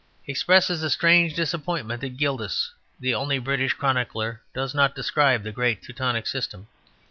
[0.23, 5.51] He expresses a "strange disappointment" that Gildas, the only British chronicler, does not describe the
[5.51, 6.65] great Teutonic system.